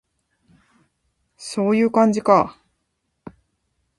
[1.37, 2.57] そういう感じか